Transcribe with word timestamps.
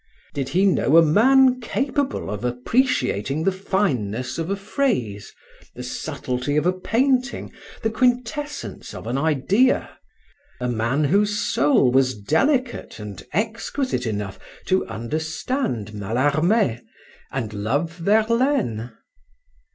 Did 0.33 0.49
he 0.49 0.65
know 0.65 0.97
a 0.97 1.03
man 1.03 1.61
capable 1.61 2.31
of 2.31 2.43
appreciating 2.43 3.43
the 3.43 3.51
fineness 3.51 4.39
of 4.39 4.49
a 4.49 4.55
phrase, 4.55 5.31
the 5.75 5.83
subtlety 5.83 6.57
of 6.57 6.65
a 6.65 6.73
painting, 6.73 7.53
the 7.83 7.91
quintessence 7.91 8.95
of 8.95 9.05
an 9.05 9.15
idea, 9.19 9.99
a 10.59 10.67
man 10.67 11.03
whose 11.03 11.37
soul 11.37 11.91
was 11.91 12.19
delicate 12.19 12.97
and 12.97 13.21
exquisite 13.31 14.07
enough 14.07 14.39
to 14.65 14.87
understand 14.87 15.93
Mallarme 15.93 16.79
and 17.31 17.53
love 17.53 17.93
Verlaine? 17.97 18.93